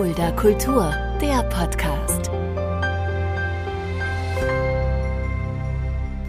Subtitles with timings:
[0.00, 2.30] Fulda Kultur, der Podcast.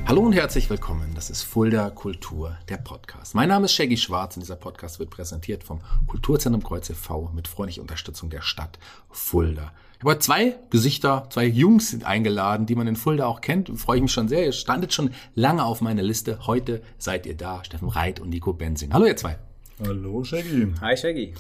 [0.06, 1.14] Hallo und herzlich willkommen.
[1.16, 3.34] Das ist Fulda Kultur, der Podcast.
[3.34, 7.32] Mein Name ist Shaggy Schwarz und dieser Podcast wird präsentiert vom Kulturzentrum Kreuz e.V.
[7.34, 8.78] mit freundlicher Unterstützung der Stadt
[9.10, 9.72] Fulda.
[10.00, 13.70] Ich habe zwei Gesichter, zwei Jungs sind eingeladen, die man in Fulda auch kennt.
[13.80, 14.44] Freue ich mich schon sehr.
[14.44, 16.46] Ihr standet schon lange auf meiner Liste.
[16.46, 17.64] Heute seid ihr da.
[17.64, 18.92] Steffen Reit und Nico Bensing.
[18.92, 19.38] Hallo ihr zwei.
[19.80, 20.74] Hallo Shaggy.
[20.82, 21.34] Hi Shaggy.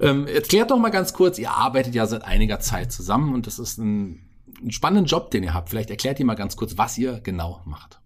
[0.00, 3.58] Ähm, erklärt doch mal ganz kurz, ihr arbeitet ja seit einiger Zeit zusammen und das
[3.58, 4.30] ist ein,
[4.62, 5.68] ein spannender Job, den ihr habt.
[5.68, 8.00] Vielleicht erklärt ihr mal ganz kurz, was ihr genau macht.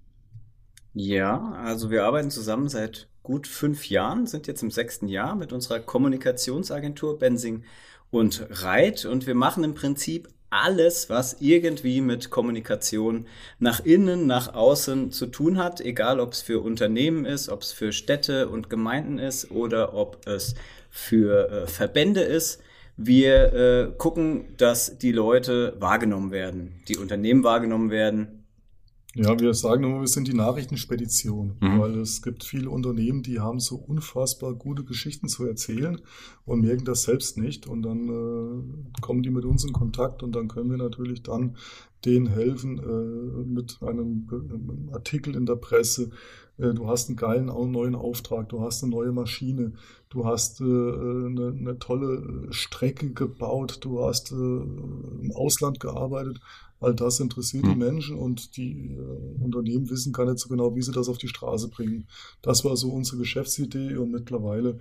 [0.93, 5.53] Ja, also wir arbeiten zusammen seit gut fünf Jahren, sind jetzt im sechsten Jahr mit
[5.53, 7.65] unserer Kommunikationsagentur Bensing
[8.11, 13.27] und Reit und wir machen im Prinzip alles, was irgendwie mit Kommunikation
[13.59, 17.73] nach innen, nach außen zu tun hat, egal ob es für Unternehmen ist, ob es
[17.73, 20.55] für Städte und Gemeinden ist oder ob es
[20.91, 22.63] für äh, Verbände ist.
[22.97, 28.44] Wir äh, gucken, dass die Leute wahrgenommen werden, die Unternehmen wahrgenommen werden,
[29.15, 31.79] ja, wir sagen immer, wir sind die Nachrichtenspedition, mhm.
[31.79, 36.01] weil es gibt viele Unternehmen, die haben so unfassbar gute Geschichten zu erzählen
[36.45, 37.67] und merken das selbst nicht.
[37.67, 41.57] Und dann äh, kommen die mit uns in Kontakt und dann können wir natürlich dann
[42.05, 46.11] denen helfen äh, mit einem, einem, Artikel in der Presse.
[46.59, 49.73] Äh, du hast einen geilen neuen Auftrag, du hast eine neue Maschine,
[50.15, 56.41] du hast äh, eine, eine, tolle Strecke gebaut, du hast äh, im Ausland gearbeitet
[56.85, 57.73] All das interessiert hm.
[57.73, 61.17] die Menschen und die äh, Unternehmen wissen gar nicht so genau, wie sie das auf
[61.17, 62.07] die Straße bringen.
[62.43, 64.79] Das war so unsere Geschäftsidee und mittlerweile,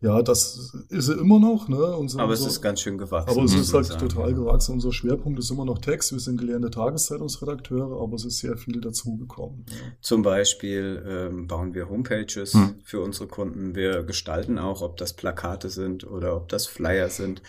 [0.00, 1.68] ja, das ist sie immer noch.
[1.68, 1.96] Ne?
[1.96, 3.30] Unser, aber es ist ganz schön gewachsen.
[3.30, 4.74] Aber es ist halt sagen, total gewachsen.
[4.74, 6.12] Unser Schwerpunkt ist immer noch Text.
[6.12, 9.64] Wir sind gelernte Tageszeitungsredakteure, aber es ist sehr viel dazugekommen.
[9.68, 9.76] Ja.
[10.02, 12.76] Zum Beispiel ähm, bauen wir Homepages hm.
[12.84, 13.74] für unsere Kunden.
[13.74, 17.42] Wir gestalten auch, ob das Plakate sind oder ob das Flyer sind.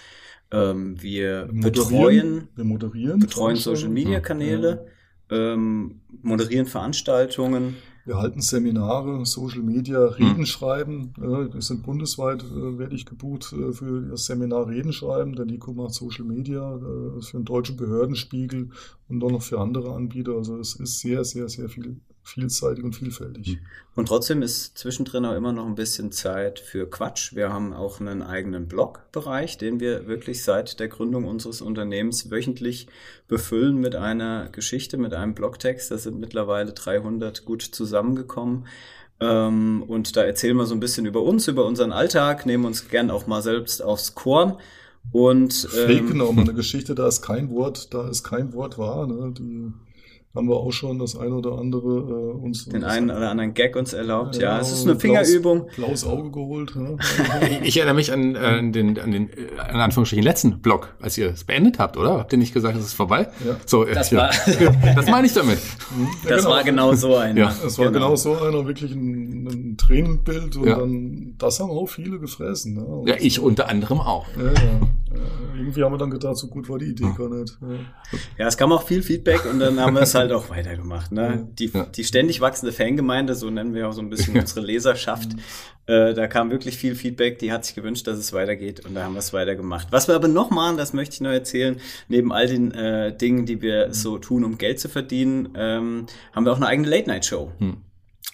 [0.52, 4.88] Ähm, wir betreuen, wir moderieren betreuen Social Media Kanäle,
[5.30, 5.54] ja.
[5.54, 7.76] ähm, moderieren Veranstaltungen.
[8.06, 10.46] Wir halten Seminare, Social Media, Reden hm.
[10.46, 11.14] schreiben.
[11.20, 15.36] Äh, sind bundesweit, äh, werde ich gebucht äh, für das Seminar Reden schreiben.
[15.36, 18.70] Der Nico macht Social Media äh, für den deutschen Behördenspiegel
[19.10, 20.34] und dann noch für andere Anbieter.
[20.34, 23.48] Also es ist sehr, sehr, sehr viel vielseitig und vielfältig.
[23.48, 23.60] Hm.
[23.96, 27.36] Und trotzdem ist zwischendrin auch immer noch ein bisschen Zeit für Quatsch.
[27.36, 32.88] Wir haben auch einen eigenen Blogbereich, den wir wirklich seit der Gründung unseres Unternehmens wöchentlich
[33.28, 35.92] befüllen mit einer Geschichte, mit einem Blogtext.
[35.92, 38.66] Da sind mittlerweile 300 gut zusammengekommen.
[39.20, 42.90] Ähm, und da erzählen wir so ein bisschen über uns, über unseren Alltag, nehmen uns
[42.90, 44.58] gern auch mal selbst aufs Korn.
[45.12, 48.78] Und ähm, Fake auch mal eine Geschichte, da ist kein Wort, da ist kein Wort
[48.78, 49.06] wahr.
[49.06, 49.32] Ne?
[49.38, 49.72] Die
[50.36, 52.66] haben wir auch schon das ein oder andere äh, uns.
[52.66, 54.56] Den einen oder anderen Gag uns erlaubt, ja.
[54.56, 55.68] ja es ist eine Fingerübung.
[55.76, 56.74] Blaues Auge geholt.
[56.76, 57.48] Ja.
[57.64, 61.44] ich erinnere mich an, an den, an den, in Anführungsstrichen, letzten Blog, als ihr es
[61.44, 62.18] beendet habt, oder?
[62.18, 63.28] Habt ihr nicht gesagt, es ist vorbei?
[63.46, 63.56] Ja.
[63.66, 64.18] So, das, ja.
[64.20, 64.30] war,
[64.96, 65.60] das meine ich damit.
[66.28, 66.56] das genau.
[66.56, 67.40] war genau so einer.
[67.40, 67.56] Ja.
[67.64, 70.78] Das war genau, genau so einer, wirklich ein, ein Tränenbild und ja.
[70.78, 72.76] dann, das haben auch viele gefressen.
[72.76, 73.04] Ne?
[73.06, 74.28] Ja, ich unter anderem auch.
[74.38, 74.82] Ja, ja.
[75.58, 77.58] Irgendwie haben wir dann gedacht, so gut war die Idee gar nicht.
[78.38, 78.48] Ja.
[78.48, 81.12] es kam auch viel Feedback und dann haben wir es halt auch weitergemacht.
[81.12, 81.48] Ne?
[81.58, 85.30] Die, die ständig wachsende Fangemeinde, so nennen wir auch so ein bisschen unsere Leserschaft,
[85.88, 89.04] äh, da kam wirklich viel Feedback, die hat sich gewünscht, dass es weitergeht und da
[89.04, 89.88] haben wir es weitergemacht.
[89.92, 93.46] Was wir aber noch machen, das möchte ich noch erzählen, neben all den äh, Dingen,
[93.46, 97.52] die wir so tun, um Geld zu verdienen, ähm, haben wir auch eine eigene Late-Night-Show.
[97.60, 97.78] Hm.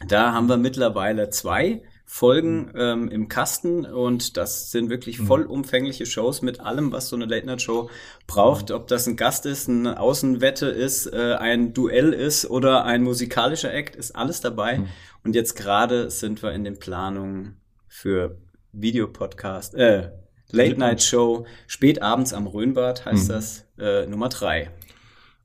[0.08, 1.82] Da haben wir mittlerweile zwei
[2.14, 2.72] Folgen mhm.
[2.76, 5.28] ähm, im Kasten und das sind wirklich mhm.
[5.28, 7.90] vollumfängliche Shows mit allem, was so eine Late-Night-Show
[8.28, 8.68] braucht.
[8.68, 8.76] Mhm.
[8.76, 13.74] Ob das ein Gast ist, eine Außenwette ist, äh, ein Duell ist oder ein musikalischer
[13.74, 14.80] Act, ist alles dabei.
[14.80, 14.88] Mhm.
[15.24, 17.56] Und jetzt gerade sind wir in den Planungen
[17.88, 18.36] für
[18.74, 20.12] Videopodcast, äh,
[20.50, 23.34] Late-Night-Show, spät abends am Rhönbad heißt mhm.
[23.34, 24.70] das, äh, Nummer drei.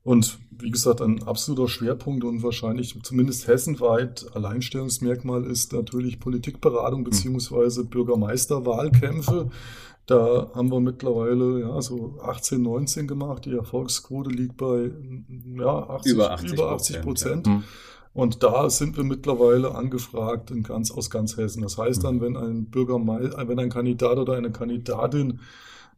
[0.07, 7.03] Und wie gesagt, ein absoluter Schwerpunkt und wahrscheinlich zumindest hessenweit Alleinstellungsmerkmal ist natürlich Politikberatung hm.
[7.03, 9.49] beziehungsweise Bürgermeisterwahlkämpfe.
[10.05, 13.43] Da haben wir mittlerweile ja, so 18, 19 gemacht.
[13.43, 14.91] Die Erfolgsquote liegt bei
[15.57, 17.47] ja, 80, über 80 über 80 Prozent.
[17.47, 17.63] Ja.
[18.13, 21.63] Und da sind wir mittlerweile angefragt in ganz, aus ganz Hessen.
[21.63, 22.21] Das heißt dann, hm.
[22.21, 25.41] wenn ein Bürgermeister, wenn ein Kandidat oder eine Kandidatin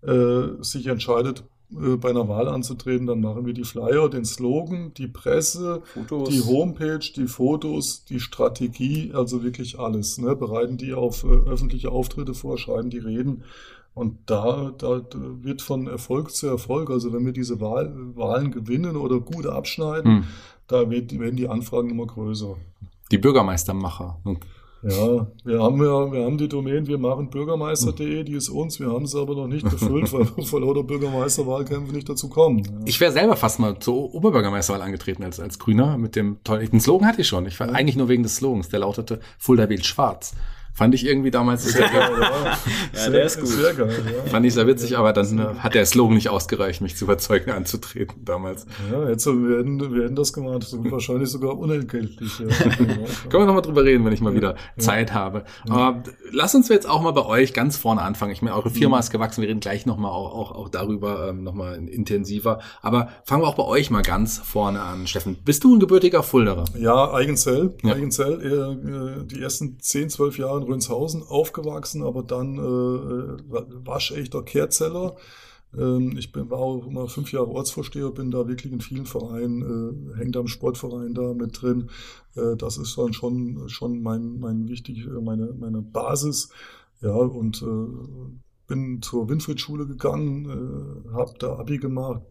[0.02, 5.08] äh, sich entscheidet, bei einer Wahl anzutreten, dann machen wir die Flyer, den Slogan, die
[5.08, 6.30] Presse, Fotos.
[6.30, 10.18] die Homepage, die Fotos, die Strategie, also wirklich alles.
[10.18, 10.36] Ne?
[10.36, 13.44] Bereiten die auf äh, öffentliche Auftritte vor, schreiben die Reden.
[13.94, 18.96] Und da, da wird von Erfolg zu Erfolg, also wenn wir diese Wahl, Wahlen gewinnen
[18.96, 20.24] oder gut abschneiden, hm.
[20.68, 22.56] da wird, werden die Anfragen immer größer.
[23.12, 24.20] Die Bürgermeistermacher.
[24.82, 28.88] Ja, wir haben ja, wir haben die Domain, wir machen bürgermeister.de, die ist uns, wir
[28.88, 32.60] haben sie aber noch nicht befüllt, weil wir vor lauter Bürgermeisterwahlkämpfe nicht dazu kommen.
[32.60, 32.72] Ja.
[32.86, 36.80] Ich wäre selber fast mal zur Oberbürgermeisterwahl angetreten als, als Grüner mit dem tollen, den
[36.80, 37.46] Slogan hatte ich schon.
[37.46, 37.74] Ich war ja.
[37.74, 40.34] eigentlich nur wegen des Slogans, der lautete Fulda wählt schwarz.
[40.74, 42.12] Fand ich irgendwie damals sehr geil.
[42.22, 42.58] ja,
[42.94, 43.48] sehr, der ist gut.
[43.48, 44.32] Sehr geil, ja.
[44.32, 47.52] Fand ich sehr witzig, aber dann äh, hat der Slogan nicht ausgereicht, mich zu überzeugen,
[47.52, 48.66] anzutreten damals.
[48.92, 50.66] Ja, jetzt werden wir hätten das gemacht.
[50.72, 52.40] Wahrscheinlich sogar unentgeltlich.
[52.40, 52.48] Ja.
[53.30, 55.44] Können wir nochmal drüber reden, wenn ich mal wieder Zeit habe.
[55.68, 58.32] Aber lass uns jetzt auch mal bei euch ganz vorne anfangen.
[58.32, 59.02] Ich meine, eure Firma mhm.
[59.02, 59.42] ist gewachsen.
[59.42, 62.60] Wir reden gleich nochmal auch, auch, auch darüber ähm, nochmal intensiver.
[62.82, 65.08] Aber fangen wir auch bei euch mal ganz vorne an.
[65.08, 66.66] Steffen, bist du ein gebürtiger Fulderer?
[66.78, 67.74] Ja, Eigenzell.
[67.84, 69.20] Eigenzell.
[69.20, 73.42] Äh, die ersten 10, 12 Jahre Rönshausen aufgewachsen, aber dann äh,
[73.86, 75.16] waschechter Kehrzeller.
[75.78, 80.14] Ähm, ich bin, war auch immer fünf Jahre Ortsvorsteher, bin da wirklich in vielen Vereinen,
[80.14, 81.90] äh, hängt am Sportverein da mit drin.
[82.36, 86.50] Äh, das ist dann schon, schon mein, mein wichtig, äh, meine, meine Basis.
[87.02, 88.36] Ja, und äh,
[88.68, 92.22] bin zur Winfried-Schule gegangen, äh, habe da Abi gemacht,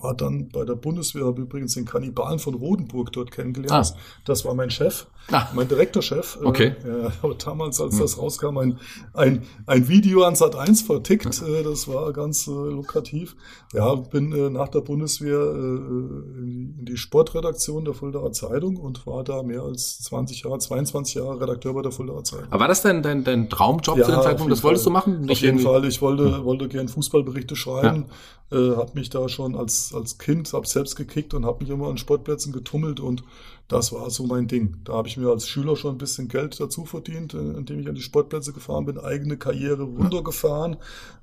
[0.00, 3.94] war dann bei der Bundeswehr, habe übrigens den Kannibalen von Rodenburg dort kennengelernt.
[3.94, 3.98] Ah.
[4.24, 5.48] Das war mein Chef, ah.
[5.54, 6.38] mein Direktorchef.
[6.42, 6.74] Äh, okay.
[6.84, 8.00] Äh, ja, damals, als hm.
[8.00, 8.78] das rauskam, ein,
[9.14, 11.42] ein, ein Video an Sat 1 vertickt.
[11.42, 13.36] Äh, das war ganz äh, lukrativ.
[13.72, 19.24] Ja, bin äh, nach der Bundeswehr äh, in die Sportredaktion der Fuldaer Zeitung und war
[19.24, 22.46] da mehr als 20 Jahre, 22 Jahre Redakteur bei der Fuldaer Zeitung.
[22.50, 24.52] Aber war das denn dein, dein Traumjob ja, zu dem Zeitpunkt?
[24.52, 24.92] Das wolltest Fall.
[24.92, 25.20] du machen?
[25.22, 25.84] Nicht auf jeden Fall.
[25.86, 26.44] Ich wollte, hm.
[26.44, 28.06] wollte gern Fußballberichte schreiben.
[28.08, 28.14] Ja
[28.52, 31.88] äh, habe mich da schon als, als Kind, habe selbst gekickt und habe mich immer
[31.88, 33.22] an Sportplätzen getummelt und
[33.68, 34.76] das war so mein Ding.
[34.84, 37.88] Da habe ich mir als Schüler schon ein bisschen Geld dazu verdient, äh, indem ich
[37.88, 40.76] an die Sportplätze gefahren bin, eigene Karriere runtergefahren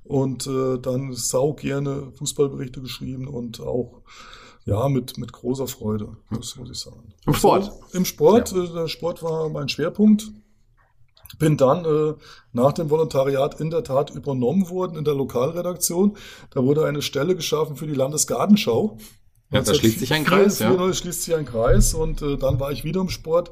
[0.04, 4.02] und äh, dann sau gerne Fußballberichte geschrieben und auch
[4.66, 7.12] ja, mit, mit großer Freude, das muss ich sagen.
[7.26, 7.64] Im Sport?
[7.64, 8.64] Also, Im Sport, ja.
[8.64, 10.30] äh, der Sport war mein Schwerpunkt.
[11.38, 12.14] Bin dann äh,
[12.52, 16.16] nach dem Volontariat in der Tat übernommen worden in der Lokalredaktion.
[16.50, 18.98] Da wurde eine Stelle geschaffen für die Landesgartenschau.
[19.50, 20.58] Ja, da schließt sich ein Kreis.
[20.58, 20.92] Ja.
[20.92, 23.50] schließt sich ein Kreis und äh, dann war ich wieder im Sport.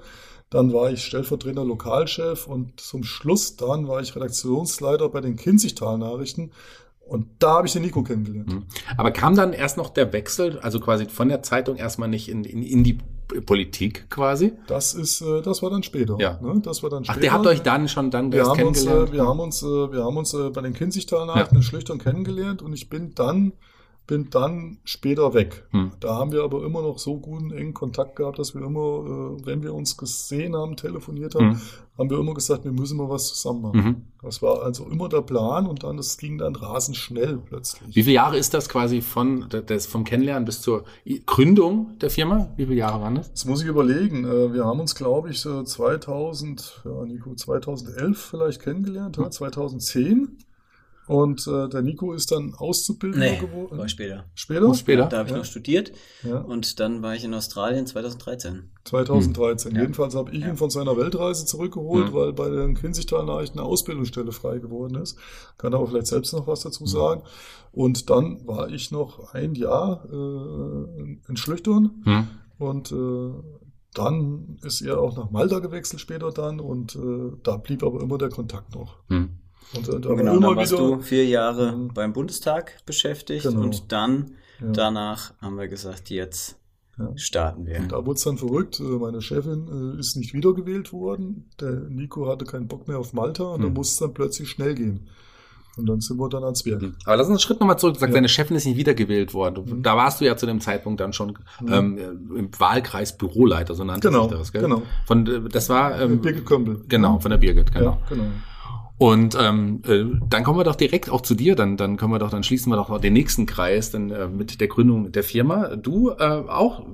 [0.50, 6.52] Dann war ich stellvertretender Lokalchef und zum Schluss dann war ich Redaktionsleiter bei den Kinzigtal-Nachrichten.
[7.00, 8.52] Und da habe ich den Nico kennengelernt.
[8.52, 8.64] Mhm.
[8.96, 12.44] Aber kam dann erst noch der Wechsel, also quasi von der Zeitung erstmal nicht in,
[12.44, 12.98] in, in die
[13.40, 14.52] Politik quasi?
[14.66, 16.16] Das ist, äh, das war dann später.
[16.18, 16.38] Ja.
[16.40, 16.60] Ne?
[16.62, 17.18] Das war dann später.
[17.18, 19.00] Ach, der hat euch dann schon dann wir haben kennengelernt?
[19.00, 21.62] Uns, äh, wir haben uns, äh, wir haben uns bei den Kinzigtal-Nachrichten ja.
[21.62, 23.52] Schlüchtern kennengelernt und ich bin dann
[24.06, 25.64] bin dann später weg.
[25.70, 25.92] Hm.
[26.00, 29.46] Da haben wir aber immer noch so guten engen Kontakt gehabt, dass wir immer, äh,
[29.46, 31.60] wenn wir uns gesehen haben, telefoniert haben, hm.
[31.98, 33.80] haben wir immer gesagt, wir müssen mal was zusammen machen.
[33.80, 34.02] Mhm.
[34.22, 37.94] Das war also immer der Plan und dann, das ging dann rasend schnell plötzlich.
[37.94, 40.84] Wie viele Jahre ist das quasi von, das, vom Kennenlernen bis zur
[41.26, 42.48] Gründung der Firma?
[42.56, 43.30] Wie viele Jahre waren das?
[43.30, 44.24] Das muss ich überlegen.
[44.24, 49.30] Äh, wir haben uns, glaube ich, 2000, ja, Nico, 2011 vielleicht kennengelernt, hm.
[49.30, 50.38] 2010.
[51.06, 53.76] Und äh, der Nico ist dann Auszubildender nee, geworden.
[53.76, 54.26] War später.
[54.34, 54.68] Später?
[54.68, 55.06] Oh, später.
[55.06, 55.38] Da habe ich ja.
[55.38, 55.92] noch studiert.
[56.22, 56.38] Ja.
[56.38, 58.70] Und dann war ich in Australien 2013.
[58.84, 59.72] 2013.
[59.72, 59.80] Hm.
[59.80, 62.14] Jedenfalls habe ich ihn von seiner Weltreise zurückgeholt, hm.
[62.14, 65.18] weil bei den Kinzigtal-Nachrichten eine Ausbildungsstelle frei geworden ist.
[65.58, 66.86] Kann aber vielleicht selbst noch was dazu hm.
[66.86, 67.22] sagen.
[67.72, 72.02] Und dann war ich noch ein Jahr äh, in Schlüchtern.
[72.04, 72.28] Hm.
[72.58, 73.32] Und äh,
[73.94, 78.18] dann ist er auch nach Malta gewechselt später dann und äh, da blieb aber immer
[78.18, 78.96] der Kontakt noch.
[79.08, 79.41] Hm.
[79.74, 81.94] Und, und genau, dann warst du vier Jahre mhm.
[81.94, 83.62] beim Bundestag beschäftigt genau.
[83.62, 84.70] und dann ja.
[84.72, 86.56] danach haben wir gesagt, jetzt
[86.98, 87.10] ja.
[87.16, 87.78] starten wir.
[87.78, 88.80] Und da wurde es dann verrückt.
[88.80, 91.50] Äh, meine Chefin äh, ist nicht wiedergewählt worden.
[91.60, 93.68] Der Nico hatte keinen Bock mehr auf Malta und hm.
[93.68, 95.08] da musste es dann plötzlich schnell gehen.
[95.78, 96.82] Und dann sind wir dann ans Werk.
[96.82, 96.96] Mhm.
[97.06, 97.94] Aber lass uns einen Schritt nochmal zurück.
[97.94, 98.16] Du sagst, ja.
[98.16, 99.64] deine Chefin ist nicht wiedergewählt worden.
[99.64, 99.82] Mhm.
[99.82, 101.72] Da warst du ja zu dem Zeitpunkt dann schon mhm.
[101.72, 101.98] ähm,
[102.36, 104.62] im Wahlkreis Büroleiter, so nannte genau, sich das, gell?
[104.62, 104.82] Genau.
[105.06, 106.82] Von, äh, das war ähm, Birgit Kömpel.
[106.88, 107.92] Genau, von der Birgit, genau.
[107.92, 108.24] Ja, genau.
[109.02, 112.20] Und ähm, äh, dann kommen wir doch direkt auch zu dir, dann, dann können wir
[112.20, 115.74] doch, dann schließen wir doch den nächsten Kreis dann äh, mit der Gründung der Firma.
[115.74, 116.86] Du äh, auch,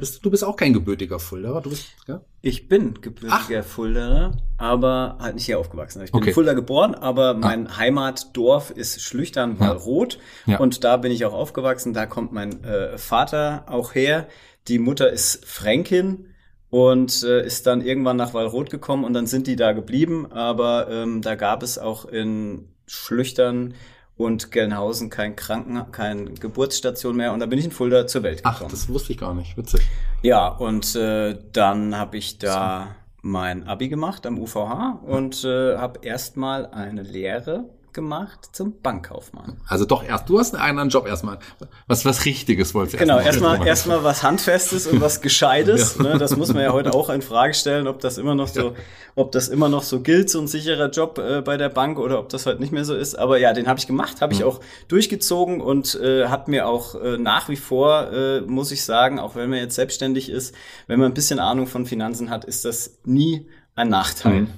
[0.00, 2.22] bist, du bist auch kein gebürtiger Fulderer, du bist, ja?
[2.40, 3.64] Ich bin gebürtiger Ach.
[3.66, 6.02] Fulderer, aber halt nicht hier aufgewachsen.
[6.02, 6.30] Ich bin okay.
[6.30, 7.76] in Fulda geboren, aber mein ah.
[7.76, 10.18] Heimatdorf ist Schlüchtern, Wallroth.
[10.46, 10.58] Ja.
[10.58, 11.92] Und da bin ich auch aufgewachsen.
[11.92, 14.26] Da kommt mein äh, Vater auch her.
[14.68, 16.31] Die Mutter ist Fränkin
[16.72, 20.32] und äh, ist dann irgendwann nach Wallroth gekommen und dann sind die da geblieben.
[20.32, 23.74] Aber ähm, da gab es auch in Schlüchtern
[24.16, 28.38] und Gelnhausen kein Kranken, kein Geburtsstation mehr und da bin ich in Fulda zur Welt
[28.38, 28.56] gekommen.
[28.58, 29.54] Ach, das wusste ich gar nicht.
[29.58, 29.82] Witzig.
[30.22, 36.00] Ja, und äh, dann habe ich da mein Abi gemacht am UVH und äh, habe
[36.02, 39.60] erstmal eine Lehre gemacht zum Bankkaufmann.
[39.66, 41.38] Also doch erst, du hast einen anderen Job erstmal.
[41.86, 45.96] Was, was Richtiges wolltest du Genau, erstmal, erstmal was Handfestes und was Gescheites.
[45.98, 46.02] ja.
[46.02, 48.68] ne, das muss man ja heute auch in Frage stellen, ob das immer noch so,
[48.68, 48.74] ja.
[49.14, 52.18] ob das immer noch so gilt, so ein sicherer Job äh, bei der Bank oder
[52.18, 53.14] ob das heute nicht mehr so ist.
[53.14, 54.40] Aber ja, den habe ich gemacht, habe mhm.
[54.40, 58.84] ich auch durchgezogen und äh, hat mir auch äh, nach wie vor, äh, muss ich
[58.84, 60.54] sagen, auch wenn man jetzt selbstständig ist,
[60.86, 64.42] wenn man ein bisschen Ahnung von Finanzen hat, ist das nie ein Nachteil.
[64.42, 64.48] Mhm.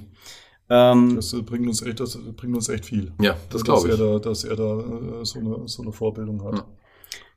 [0.69, 3.11] Ähm, das bringt uns echt, das bringt uns echt viel.
[3.21, 3.99] Ja, das glaube ich.
[3.99, 6.57] Er da, dass er da äh, so eine, so eine Vorbildung hat.
[6.59, 6.65] Ja.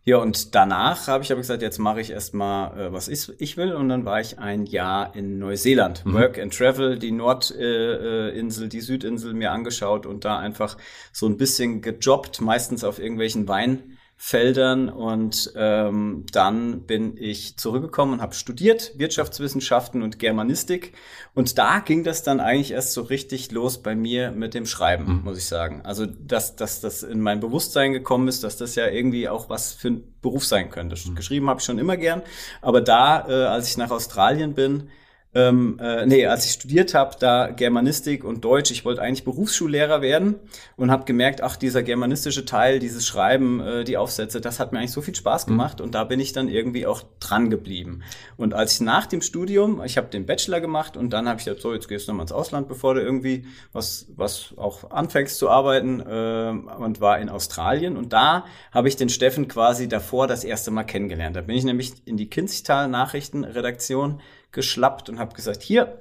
[0.08, 3.58] Ja, und danach habe ich aber gesagt, jetzt mache ich erstmal, äh, was ich, ich
[3.58, 3.74] will.
[3.74, 6.06] Und dann war ich ein Jahr in Neuseeland.
[6.06, 6.14] Mhm.
[6.14, 10.78] Work and Travel, die Nordinsel, äh, die Südinsel mir angeschaut und da einfach
[11.12, 13.97] so ein bisschen gejobbt, meistens auf irgendwelchen Wein.
[14.20, 20.92] Feldern und ähm, dann bin ich zurückgekommen und habe studiert Wirtschaftswissenschaften und Germanistik
[21.34, 25.18] und da ging das dann eigentlich erst so richtig los bei mir mit dem Schreiben,
[25.18, 25.20] mhm.
[25.22, 25.82] muss ich sagen.
[25.84, 29.72] Also dass, dass das in mein Bewusstsein gekommen ist, dass das ja irgendwie auch was
[29.72, 30.96] für ein Beruf sein könnte.
[30.96, 31.14] Mhm.
[31.14, 32.22] Geschrieben habe ich schon immer gern,
[32.60, 34.90] aber da, äh, als ich nach Australien bin,
[35.34, 40.00] ähm, äh, nee, als ich studiert habe, da Germanistik und Deutsch, ich wollte eigentlich Berufsschullehrer
[40.00, 40.36] werden
[40.76, 44.78] und habe gemerkt, ach, dieser germanistische Teil, dieses Schreiben, äh, die Aufsätze, das hat mir
[44.78, 45.50] eigentlich so viel Spaß mhm.
[45.50, 45.84] gemacht mhm.
[45.84, 48.02] und da bin ich dann irgendwie auch dran geblieben.
[48.38, 51.44] Und als ich nach dem Studium, ich habe den Bachelor gemacht und dann habe ich
[51.44, 53.44] gesagt, so, jetzt gehst du nochmal ins Ausland, bevor du irgendwie
[53.74, 58.96] was, was auch anfängst zu arbeiten äh, und war in Australien und da habe ich
[58.96, 61.36] den Steffen quasi davor das erste Mal kennengelernt.
[61.36, 65.98] Da bin ich nämlich in die Kinzigtal Nachrichtenredaktion geschlappt und habe gesagt, hier,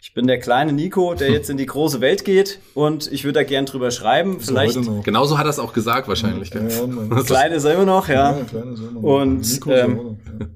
[0.00, 3.40] ich bin der kleine Nico, der jetzt in die große Welt geht und ich würde
[3.40, 4.40] da gern drüber schreiben.
[4.40, 4.74] Vielleicht.
[4.74, 6.50] So Genauso hat er es auch gesagt wahrscheinlich.
[6.50, 8.36] Ja, ja, kleine ist er immer noch, ja.
[8.36, 9.20] ja kleine ist er immer noch.
[9.20, 10.46] Und Nico ähm, noch, ja.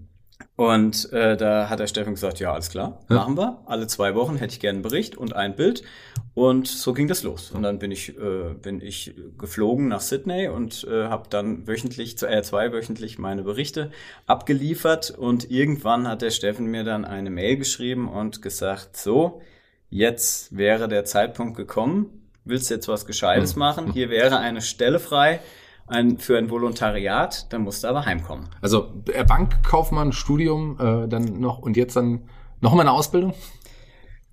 [0.61, 3.17] Und äh, da hat der Steffen gesagt, ja, alles klar, ja.
[3.17, 3.63] machen wir.
[3.65, 5.83] Alle zwei Wochen hätte ich gerne einen Bericht und ein Bild.
[6.35, 7.51] Und so ging das los.
[7.51, 12.23] Und dann bin ich, äh, bin ich geflogen nach Sydney und äh, habe dann wöchentlich,
[12.23, 13.91] äh, zweiwöchentlich meine Berichte
[14.27, 15.09] abgeliefert.
[15.09, 19.41] Und irgendwann hat der Steffen mir dann eine Mail geschrieben und gesagt, so,
[19.89, 22.29] jetzt wäre der Zeitpunkt gekommen.
[22.45, 23.61] Willst du jetzt was Gescheites hm.
[23.61, 23.93] machen?
[23.95, 25.41] Hier wäre eine Stelle frei
[25.91, 28.49] ein, für ein Volontariat, dann musst du aber heimkommen.
[28.61, 28.93] Also
[29.27, 32.23] Bankkaufmann, Studium, äh, dann noch und jetzt dann
[32.61, 33.35] noch mal eine Ausbildung?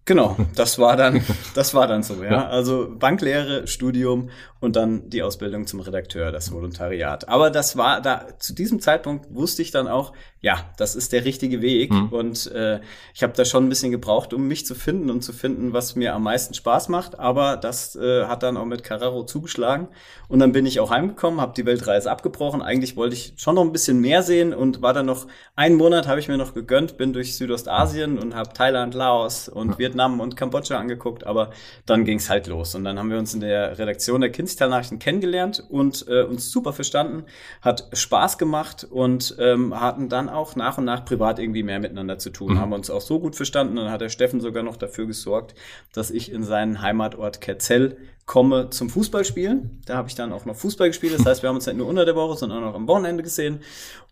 [0.07, 1.21] Genau, das war dann,
[1.53, 2.47] das war dann so, ja.
[2.47, 7.27] Also Banklehre, Studium und dann die Ausbildung zum Redakteur, das Volontariat.
[7.27, 11.25] Aber das war da, zu diesem Zeitpunkt wusste ich dann auch, ja, das ist der
[11.25, 11.91] richtige Weg.
[11.91, 12.07] Mhm.
[12.09, 12.79] Und äh,
[13.13, 15.95] ich habe da schon ein bisschen gebraucht, um mich zu finden und zu finden, was
[15.95, 17.19] mir am meisten Spaß macht.
[17.19, 19.89] Aber das äh, hat dann auch mit Carraro zugeschlagen.
[20.27, 22.61] Und dann bin ich auch heimgekommen, habe die Weltreise abgebrochen.
[22.61, 26.07] Eigentlich wollte ich schon noch ein bisschen mehr sehen und war dann noch einen Monat
[26.07, 29.77] habe ich mir noch gegönnt, bin durch Südostasien und habe Thailand, Laos und ja.
[29.79, 31.25] Vietnam und Kambodscha angeguckt.
[31.25, 31.51] Aber
[31.85, 32.75] dann ging es halt los.
[32.75, 36.73] Und dann haben wir uns in der Redaktion der Kindstal-Nachrichten kennengelernt und äh, uns super
[36.73, 37.25] verstanden,
[37.61, 42.17] hat Spaß gemacht und ähm, hatten dann auch nach und nach privat irgendwie mehr miteinander
[42.17, 42.53] zu tun.
[42.53, 42.59] Mhm.
[42.59, 43.75] Haben uns auch so gut verstanden.
[43.75, 45.55] Dann hat der Steffen sogar noch dafür gesorgt,
[45.93, 47.97] dass ich in seinen Heimatort Kerzell
[48.27, 49.81] komme zum Fußballspielen.
[49.85, 51.17] Da habe ich dann auch noch Fußball gespielt.
[51.17, 53.61] Das heißt, wir haben uns nicht nur unter der Woche, sondern auch am Wochenende gesehen.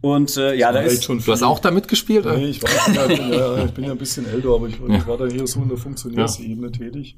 [0.02, 1.20] Und äh, ja, da ist schon.
[1.20, 2.26] Du hast auch da mitgespielt?
[2.26, 4.80] Nee, ich, war, ja, ich, bin ja, ich bin ja ein bisschen älter, aber ich,
[4.80, 4.96] ja.
[4.96, 6.72] ich war da hier so in der Funktionärsebene ja.
[6.72, 7.18] tätig.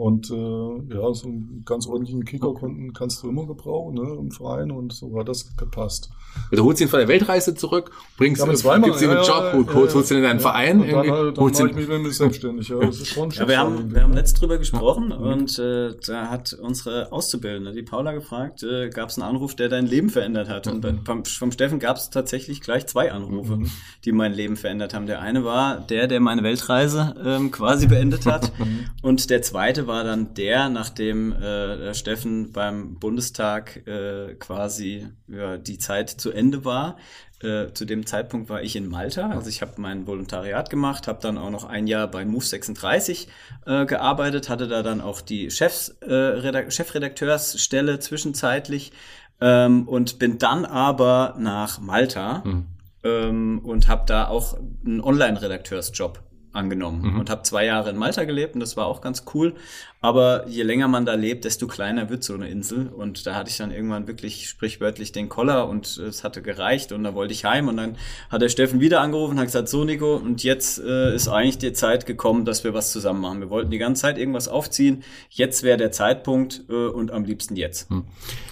[0.00, 4.30] Und äh, ja, so einen ganz ordentlichen Kicker konnten, kannst du immer gebrauchen ne, im
[4.30, 6.08] Verein und so hat das gepasst.
[6.50, 9.52] Du holst ihn von der Weltreise zurück, bringst ja, ihn, zweimal, gibst ihm einen ja,
[9.52, 10.80] Job, ja, holst, holst ihn in deinen ja, Verein.
[10.80, 12.68] Und dann, dann holst ich mich mit selbstständig.
[12.68, 16.30] Ja, das ist schon ja, wir haben, wir haben letzt drüber gesprochen und äh, da
[16.30, 20.48] hat unsere Auszubildende, die Paula, gefragt, äh, gab es einen Anruf, der dein Leben verändert
[20.48, 20.66] hat?
[20.66, 21.04] Und mhm.
[21.04, 23.70] vom, vom Steffen gab es tatsächlich gleich zwei Anrufe, mhm.
[24.06, 25.06] die mein Leben verändert haben.
[25.06, 28.86] Der eine war der, der meine Weltreise ähm, quasi beendet hat mhm.
[29.02, 35.78] und der zweite war dann der, nachdem äh, Steffen beim Bundestag äh, quasi ja, die
[35.78, 36.96] Zeit zu Ende war.
[37.42, 41.20] Äh, zu dem Zeitpunkt war ich in Malta, also ich habe mein Volontariat gemacht, habe
[41.22, 43.28] dann auch noch ein Jahr bei Move 36
[43.64, 48.92] äh, gearbeitet, hatte da dann auch die Chefs, äh, Chefredakteursstelle zwischenzeitlich
[49.40, 52.66] ähm, und bin dann aber nach Malta mhm.
[53.04, 57.20] ähm, und habe da auch einen Online-Redakteursjob angenommen mhm.
[57.20, 59.54] und habe zwei Jahre in Malta gelebt und das war auch ganz cool.
[60.02, 62.88] Aber je länger man da lebt, desto kleiner wird so eine Insel.
[62.88, 67.04] Und da hatte ich dann irgendwann wirklich sprichwörtlich den Koller und es hatte gereicht und
[67.04, 67.68] da wollte ich heim.
[67.68, 67.96] Und dann
[68.30, 71.58] hat der Steffen wieder angerufen und hat gesagt, so Nico, und jetzt äh, ist eigentlich
[71.58, 73.40] die Zeit gekommen, dass wir was zusammen machen.
[73.40, 75.04] Wir wollten die ganze Zeit irgendwas aufziehen.
[75.28, 77.90] Jetzt wäre der Zeitpunkt äh, und am liebsten jetzt.
[77.90, 78.04] Hm.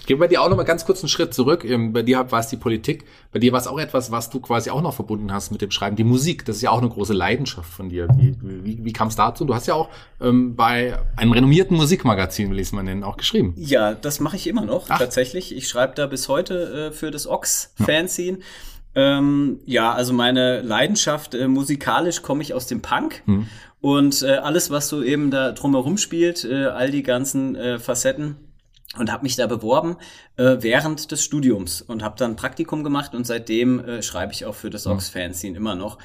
[0.08, 1.66] Gehen wir dir auch noch mal ganz kurz einen Schritt zurück.
[1.66, 3.04] Ähm, bei dir war es die Politik.
[3.30, 5.70] Bei dir war es auch etwas, was du quasi auch noch verbunden hast mit dem
[5.70, 5.96] Schreiben.
[5.96, 8.08] Die Musik, das ist ja auch eine große Leidenschaft von dir.
[8.16, 9.44] Wie, wie, wie kam es dazu?
[9.44, 13.18] Du hast ja auch ähm, bei einem renommierten Musikmagazin, will ich es mal nennen, auch
[13.18, 13.52] geschrieben.
[13.58, 14.98] Ja, das mache ich immer noch Ach.
[14.98, 15.54] tatsächlich.
[15.54, 18.38] Ich schreibe da bis heute äh, für das Ox-Fanzine.
[18.38, 19.18] Ja.
[19.18, 23.22] Ähm, ja, also meine Leidenschaft äh, musikalisch komme ich aus dem Punk.
[23.26, 23.46] Hm.
[23.82, 28.47] Und äh, alles, was so eben da drumherum spielt, äh, all die ganzen äh, Facetten,
[28.97, 29.97] und habe mich da beworben
[30.37, 34.54] äh, während des Studiums und habe dann Praktikum gemacht und seitdem äh, schreibe ich auch
[34.54, 35.99] für das Ox Fanzine immer noch.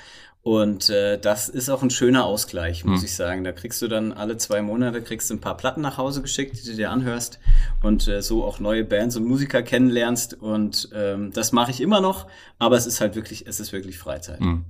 [0.43, 3.05] Und äh, das ist auch ein schöner Ausgleich, muss mhm.
[3.05, 3.43] ich sagen.
[3.45, 6.59] Da kriegst du dann alle zwei Monate kriegst du ein paar Platten nach Hause geschickt,
[6.61, 7.39] die du dir anhörst
[7.81, 10.33] und äh, so auch neue Bands und Musiker kennenlernst.
[10.33, 12.27] Und ähm, das mache ich immer noch,
[12.59, 14.41] aber es ist halt wirklich, es ist wirklich Freizeit.
[14.41, 14.65] Mhm.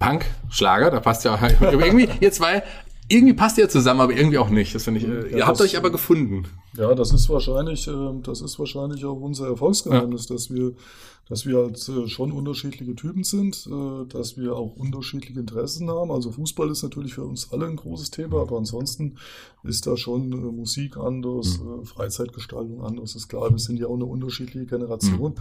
[0.00, 2.64] Punk, Schlager, da passt ja irgendwie ihr zwei
[3.08, 4.74] irgendwie passt ihr zusammen, aber irgendwie auch nicht.
[4.74, 5.06] Das finde ich.
[5.06, 6.44] Äh, ja, ihr habt euch aber gefunden.
[6.76, 7.92] Ja, das ist wahrscheinlich, äh,
[8.22, 10.34] das ist wahrscheinlich auch unser Erfolgsgeheimnis, ja.
[10.34, 10.72] dass wir,
[11.28, 16.10] dass wir halt äh, schon unterschiedliche Typen sind, äh, dass wir auch unterschiedliche Interessen haben.
[16.10, 19.16] Also Fußball ist natürlich für uns alle ein großes Thema, aber ansonsten
[19.62, 21.84] ist da schon äh, Musik anders, mhm.
[21.84, 23.14] Freizeitgestaltung anders.
[23.14, 25.32] Ist klar, wir sind ja auch eine unterschiedliche Generation.
[25.32, 25.38] Mhm.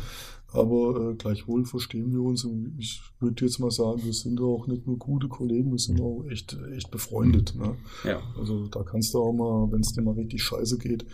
[0.54, 4.86] Aber gleichwohl verstehen wir uns und ich würde jetzt mal sagen, wir sind auch nicht
[4.86, 7.56] nur gute Kollegen, wir sind auch echt, echt befreundet.
[7.56, 7.78] Ne?
[8.04, 8.22] Ja.
[8.38, 11.06] Also da kannst du auch mal, wenn es dir mal richtig scheiße geht,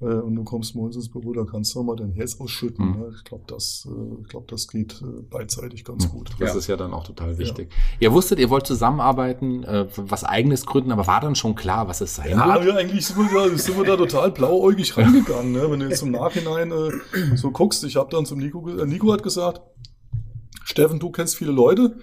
[0.00, 2.86] äh, und du kommst morgens ins Büro, da kannst du auch mal dein Herz ausschütten.
[2.86, 3.00] Mhm.
[3.00, 3.12] Ne?
[3.16, 6.10] Ich glaube, das, äh, glaub, das geht äh, beidseitig ganz mhm.
[6.10, 6.30] gut.
[6.38, 6.58] Das ja.
[6.58, 7.70] ist ja dann auch total wichtig.
[7.70, 8.08] Ja.
[8.08, 12.00] Ihr wusstet, ihr wollt zusammenarbeiten, äh, was eigenes gründen, aber war dann schon klar, was
[12.00, 12.66] es sein ja, wird?
[12.66, 15.52] Ja, eigentlich sind wir, da, sind wir da total blauäugig rangegangen.
[15.52, 15.70] Ne?
[15.70, 19.12] Wenn du jetzt im Nachhinein äh, so guckst, ich habe dann zum Nico, äh, Nico
[19.12, 19.60] hat gesagt,
[20.64, 21.96] Steffen, du kennst viele Leute,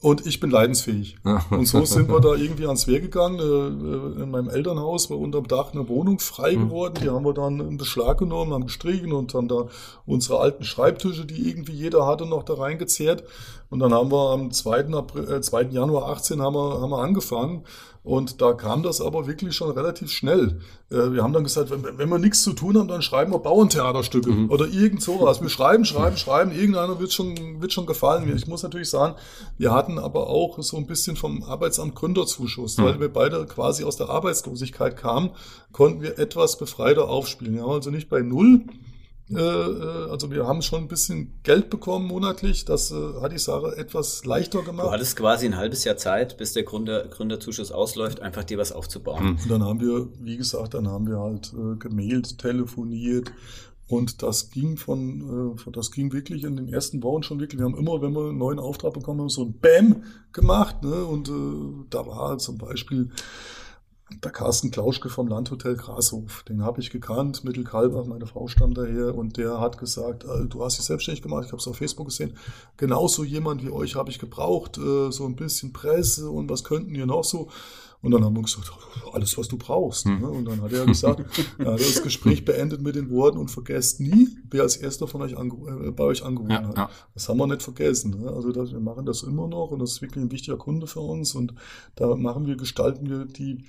[0.00, 1.16] und ich bin leidensfähig.
[1.50, 3.40] Und so sind wir da irgendwie ans Wehr gegangen.
[3.40, 6.68] Äh, äh, in meinem Elternhaus war unterm Dach eine Wohnung frei hm.
[6.68, 6.94] geworden.
[7.02, 9.66] Die haben wir dann in Beschlag genommen, haben gestrichen und haben da
[10.06, 13.24] unsere alten Schreibtische, die irgendwie jeder hatte, noch da reingezehrt.
[13.70, 14.94] Und dann haben wir am 2.
[14.94, 15.62] April, äh, 2.
[15.70, 17.64] Januar 18 haben wir, haben wir angefangen.
[18.08, 20.60] Und da kam das aber wirklich schon relativ schnell.
[20.90, 23.38] Äh, wir haben dann gesagt, wenn, wenn wir nichts zu tun haben, dann schreiben wir
[23.38, 24.50] Bauerntheaterstücke mhm.
[24.50, 25.42] oder irgend sowas.
[25.42, 26.50] Wir schreiben, schreiben, schreiben.
[26.50, 28.34] Irgendeiner wird schon, wird schon gefallen.
[28.34, 29.16] Ich muss natürlich sagen,
[29.58, 32.82] wir hatten aber auch so ein bisschen vom Arbeitsamt Gründerzuschuss, mhm.
[32.82, 35.30] weil wir beide quasi aus der Arbeitslosigkeit kamen,
[35.70, 37.54] konnten wir etwas befreiter aufspielen.
[37.54, 38.64] Wir haben also nicht bei Null
[39.30, 42.64] äh, äh, also wir haben schon ein bisschen Geld bekommen monatlich.
[42.64, 44.86] Das äh, hat die Sache etwas leichter gemacht.
[44.86, 48.72] Du hattest quasi ein halbes Jahr Zeit, bis der Gründer, Gründerzuschuss ausläuft, einfach dir was
[48.72, 49.38] aufzubauen.
[49.42, 53.30] Und dann haben wir, wie gesagt, dann haben wir halt äh, gemailt, telefoniert.
[53.88, 57.58] Und das ging von, äh, das ging wirklich in den ersten Wochen schon wirklich.
[57.58, 60.82] Wir haben immer, wenn wir einen neuen Auftrag bekommen haben, so ein Bam gemacht.
[60.82, 61.04] Ne?
[61.04, 63.10] Und äh, da war zum Beispiel
[64.24, 69.14] der Carsten Klauschke vom Landhotel Grashof, den habe ich gekannt, Mittelkalbach, meine Frau stammt daher
[69.14, 72.06] und der hat gesagt, äh, du hast dich selbstständig gemacht, ich habe es auf Facebook
[72.06, 72.34] gesehen,
[72.78, 76.94] genauso jemand wie euch habe ich gebraucht, äh, so ein bisschen Presse und was könnten
[76.94, 77.50] ihr noch so.
[78.00, 78.70] Und dann haben wir gesagt,
[79.12, 80.04] alles, was du brauchst.
[80.04, 80.22] Hm.
[80.22, 81.20] Und dann hat er gesagt,
[81.58, 85.22] er hat das Gespräch beendet mit den Worten und vergesst nie, wer als erster von
[85.22, 86.76] euch äh, bei euch angerufen ja, hat.
[86.76, 86.90] Ja.
[87.14, 88.20] Das haben wir nicht vergessen.
[88.20, 88.30] Ne?
[88.30, 91.00] Also das, wir machen das immer noch und das ist wirklich ein wichtiger Kunde für
[91.00, 91.34] uns.
[91.34, 91.54] Und
[91.96, 93.64] da machen wir, gestalten wir die,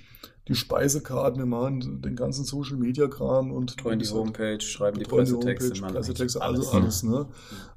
[0.48, 5.04] die Speisekarten, wir machen den ganzen Social Media Kram und betreuen die Homepage, schreiben die
[5.04, 7.02] Pressetexte, Homepage, Pressetexte, alles, alles.
[7.02, 7.28] Ne?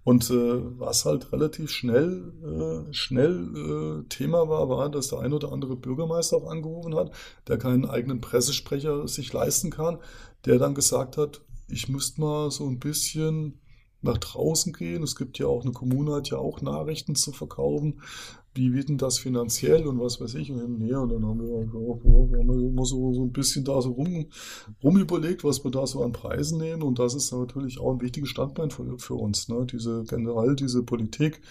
[0.04, 5.34] Und äh, was halt relativ schnell äh, schnell äh, Thema war, war, dass der ein
[5.34, 7.12] oder andere Bürgermeister auch angerufen hat,
[7.48, 10.00] der keinen eigenen Pressesprecher sich leisten kann,
[10.46, 13.60] der dann gesagt hat, ich müsste mal so ein bisschen
[14.04, 15.04] nach draußen gehen.
[15.04, 18.02] Es gibt ja auch eine Kommune, hat ja auch Nachrichten zu verkaufen
[18.56, 21.02] wie wird denn das finanziell und was weiß ich und hin und her.
[21.02, 24.28] Und dann haben wir, auch, haben wir immer so, so ein bisschen da so rum,
[24.84, 26.84] rum überlegt, was wir da so an Preisen nehmen.
[26.84, 29.50] Und das ist natürlich auch ein wichtiges Standbein für, für uns.
[29.50, 29.66] Ne?
[29.72, 31.42] Diese generell diese Politik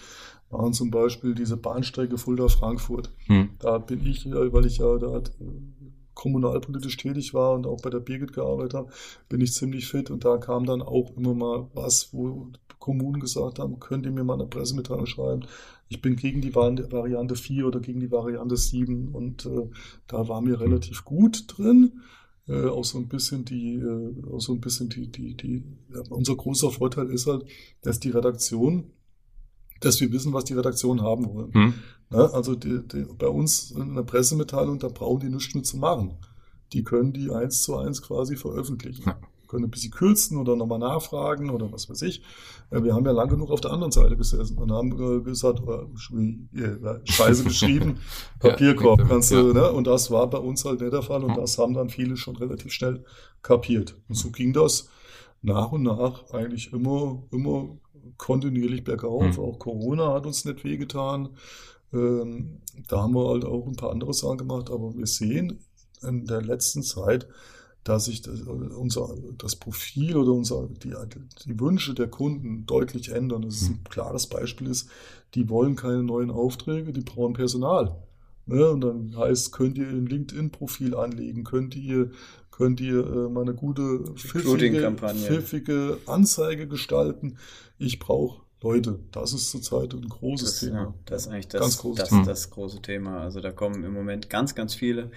[0.49, 3.11] waren zum Beispiel diese Bahnstrecke Fulda-Frankfurt.
[3.25, 3.49] Hm.
[3.59, 5.21] Da bin ich, weil ich ja da
[6.13, 8.91] kommunalpolitisch tätig war und auch bei der Birgit gearbeitet habe,
[9.29, 12.47] bin ich ziemlich fit und da kam dann auch immer mal was, wo
[12.79, 15.45] Kommunen gesagt haben, könnt ihr mir mal eine Pressemitteilung schreiben?
[15.87, 19.69] Ich bin gegen die Variante 4 oder gegen die Variante 7 und äh,
[20.07, 22.01] da war mir relativ gut drin.
[22.47, 26.01] Äh, auch so ein bisschen die, äh, auch so ein bisschen die, die, die, ja,
[26.09, 27.45] unser großer Vorteil ist halt,
[27.81, 28.91] dass die Redaktion,
[29.79, 31.53] dass wir wissen, was die Redaktion haben wollen.
[31.53, 31.73] Hm.
[32.09, 32.33] Ne?
[32.33, 36.17] Also die, die, bei uns in der Pressemitteilung, da brauchen die nichts mit zu machen.
[36.71, 39.03] Die können die eins zu eins quasi veröffentlichen.
[39.05, 39.17] Ja
[39.53, 42.23] können ein bisschen kürzen oder nochmal nachfragen oder was weiß ich.
[42.71, 45.59] Äh, wir haben ja lang genug auf der anderen Seite gesessen und haben äh, gesagt,
[45.59, 47.99] äh, Scheiße geschrieben,
[48.39, 49.53] Papierkorb ja, kannst du, ja.
[49.53, 49.71] ne?
[49.71, 52.35] Und das war bei uns halt nicht der Fall und das haben dann viele schon
[52.35, 53.05] relativ schnell
[53.43, 53.95] kapiert.
[54.09, 54.89] Und so ging das
[55.43, 57.77] nach und nach eigentlich immer, immer
[58.17, 59.37] kontinuierlich bergauf.
[59.37, 59.43] Mhm.
[59.43, 61.29] Auch Corona hat uns nicht wehgetan.
[61.93, 65.59] Ähm, da haben wir halt auch ein paar andere Sachen gemacht, aber wir sehen
[66.01, 67.27] in der letzten Zeit,
[67.83, 70.93] dass sich das, unser, das Profil oder unser, die,
[71.45, 73.41] die Wünsche der Kunden deutlich ändern.
[73.41, 73.83] Das ist ein hm.
[73.89, 74.89] klares Beispiel ist,
[75.35, 77.97] die wollen keine neuen Aufträge, die brauchen Personal.
[78.45, 78.69] Ne?
[78.69, 82.11] Und dann heißt, könnt ihr ein LinkedIn-Profil anlegen, könnt ihr,
[82.55, 87.37] könnt ihr äh, mal eine gute, pfiffige, pfiffige Anzeige gestalten.
[87.79, 88.99] Ich brauche Leute.
[89.11, 90.81] Das ist zurzeit ein großes das, Thema.
[90.81, 93.21] Ja, das ist eigentlich das, das, das, das, große Thema.
[93.21, 95.11] Also da kommen im Moment ganz, ganz viele,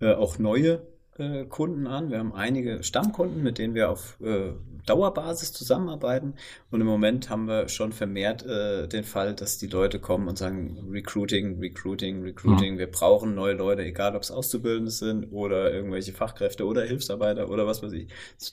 [0.00, 0.82] äh, auch neue
[1.18, 2.10] äh, Kunden an.
[2.10, 4.52] Wir haben einige Stammkunden, mit denen wir auf äh,
[4.86, 6.34] Dauerbasis zusammenarbeiten.
[6.70, 10.38] Und im Moment haben wir schon vermehrt äh, den Fall, dass die Leute kommen und
[10.38, 12.74] sagen, Recruiting, Recruiting, Recruiting.
[12.74, 12.78] Mhm.
[12.78, 17.66] Wir brauchen neue Leute, egal ob es Auszubildende sind oder irgendwelche Fachkräfte oder Hilfsarbeiter oder
[17.66, 18.08] was weiß ich.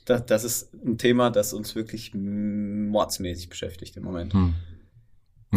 [0.05, 4.33] Das, das ist ein Thema, das uns wirklich mordsmäßig beschäftigt im Moment.
[4.33, 4.55] Mhm.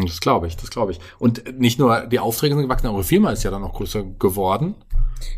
[0.07, 1.01] Das glaube ich, das glaube ich.
[1.19, 4.75] Und nicht nur die Aufträge sind gewachsen, eure Firma ist ja dann auch größer geworden.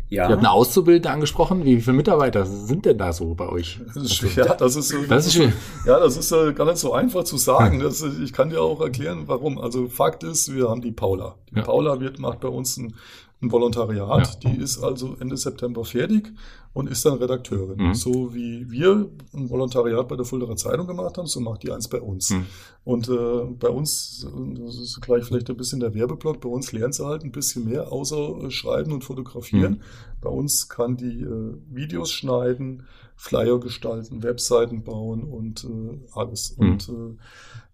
[0.09, 0.25] Ja.
[0.25, 1.65] Ihr habt eine Auszubildende angesprochen.
[1.65, 3.79] Wie viele Mitarbeiter sind denn da so bei euch?
[3.87, 4.45] Das ist schwer.
[4.45, 5.53] Ja, das ist, so, das ist schwer.
[5.85, 7.79] Ja, das ist äh, gar nicht so einfach zu sagen.
[7.79, 9.57] Das, ich kann dir auch erklären, warum.
[9.57, 11.35] Also Fakt ist, wir haben die Paula.
[11.49, 11.63] Die ja.
[11.63, 12.93] Paula wird, macht bei uns ein
[13.41, 14.43] ein Volontariat.
[14.43, 14.49] Ja.
[14.49, 16.31] Die ist also Ende September fertig
[16.73, 17.87] und ist dann Redakteurin.
[17.87, 17.93] Mhm.
[17.93, 21.87] So wie wir ein Volontariat bei der Fulderer Zeitung gemacht haben, so macht die eins
[21.87, 22.29] bei uns.
[22.29, 22.45] Mhm.
[22.83, 26.95] Und äh, bei uns, das ist gleich vielleicht ein bisschen der Werbeblock, bei uns lernt
[26.95, 29.73] sie halt ein bisschen mehr, außer äh, Schreiben und Fotografieren.
[29.73, 29.81] Mhm.
[30.21, 32.83] Bei uns kann die äh, Videos schneiden,
[33.15, 36.57] Flyer gestalten, Webseiten bauen und äh, alles.
[36.57, 36.71] Mhm.
[36.71, 37.17] Und äh,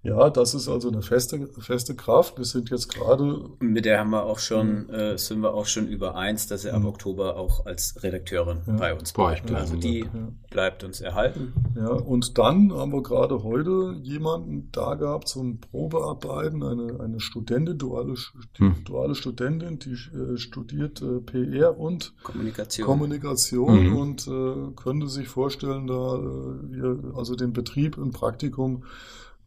[0.03, 2.37] ja, das ist also eine feste, feste Kraft.
[2.37, 3.49] Wir sind jetzt gerade.
[3.59, 4.93] Mit der haben wir auch schon, mhm.
[4.93, 6.87] äh, sind wir auch schon übereins, dass er ab mhm.
[6.87, 8.73] Oktober auch als Redakteurin ja.
[8.73, 9.51] bei uns bleibt.
[9.51, 10.09] Also die ja.
[10.49, 11.53] bleibt uns erhalten.
[11.75, 17.77] Ja, und dann haben wir gerade heute jemanden da gehabt zum Probearbeiten, eine, eine Studentin,
[17.77, 18.15] duale,
[18.57, 18.83] hm.
[18.83, 23.97] duale Studentin, die äh, studiert äh, PR und Kommunikation, Kommunikation mhm.
[23.97, 28.83] und äh, könnte sich vorstellen, da äh, also den Betrieb, ein Praktikum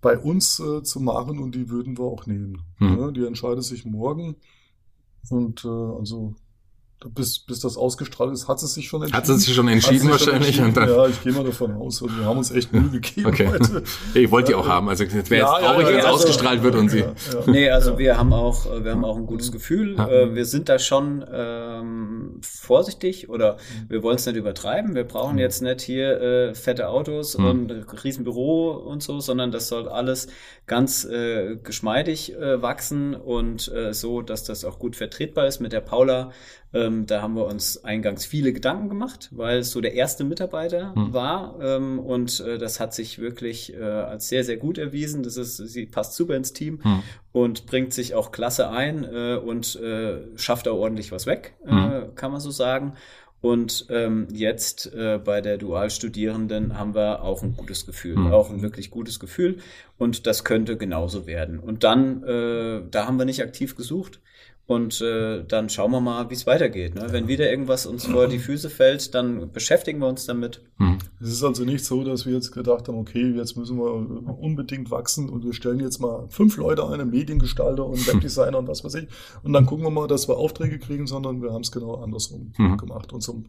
[0.01, 2.63] bei uns äh, zu machen und die würden wir auch nehmen.
[2.79, 2.99] Hm.
[2.99, 4.37] Ja, die entscheidet sich morgen
[5.29, 6.35] und äh, also
[7.09, 9.17] bis, bis das ausgestrahlt ist, hat sie sich schon entschieden.
[9.17, 10.57] Hat sie sich schon entschieden sich wahrscheinlich?
[10.57, 10.89] Schon entschieden.
[10.89, 12.03] ja, ich gehe mal davon aus.
[12.03, 13.49] Also wir haben uns echt Mühe gegeben okay.
[13.49, 13.83] heute.
[14.15, 14.89] Ich wollte die auch haben.
[14.89, 17.05] Also es wäre ja, jetzt traurig, ja, ja, wenn es also, ausgestrahlt wird und sie.
[17.47, 19.99] Nee, also wir haben auch, wir haben auch ein gutes Gefühl.
[19.99, 23.57] Äh, wir sind da schon ähm, vorsichtig oder
[23.89, 24.95] wir wollen es nicht übertreiben.
[24.95, 27.45] Wir brauchen jetzt nicht hier äh, fette Autos mhm.
[27.47, 30.29] und ein Riesenbüro und so, sondern das soll alles
[30.67, 35.73] ganz äh, geschmeidig äh, wachsen und äh, so, dass das auch gut vertretbar ist mit
[35.73, 36.31] der Paula
[36.73, 40.95] ähm, da haben wir uns eingangs viele Gedanken gemacht, weil es so der erste Mitarbeiter
[40.95, 41.13] hm.
[41.13, 45.23] war ähm, und äh, das hat sich wirklich äh, als sehr, sehr gut erwiesen.
[45.23, 47.03] Das ist, sie passt super ins Team hm.
[47.33, 51.71] und bringt sich auch klasse ein äh, und äh, schafft auch ordentlich was weg, äh,
[51.71, 52.15] hm.
[52.15, 52.95] kann man so sagen.
[53.43, 58.33] Und ähm, jetzt äh, bei der Dualstudierenden haben wir auch ein gutes Gefühl, mhm.
[58.33, 59.59] auch ein wirklich gutes Gefühl.
[59.97, 61.59] Und das könnte genauso werden.
[61.59, 64.21] Und dann, äh, da haben wir nicht aktiv gesucht.
[64.71, 66.95] Und äh, dann schauen wir mal, wie es weitergeht.
[66.95, 67.09] Ne?
[67.11, 70.63] Wenn wieder irgendwas uns vor die Füße fällt, dann beschäftigen wir uns damit.
[70.77, 70.99] Hm.
[71.21, 73.93] Es ist also nicht so, dass wir jetzt gedacht haben, okay, jetzt müssen wir
[74.39, 78.69] unbedingt wachsen und wir stellen jetzt mal fünf Leute ein, einen Mediengestalter und Webdesigner und
[78.69, 79.09] was weiß ich.
[79.43, 82.53] Und dann gucken wir mal, dass wir Aufträge kriegen, sondern wir haben es genau andersrum
[82.57, 82.77] mhm.
[82.77, 83.13] gemacht.
[83.13, 83.43] Und so,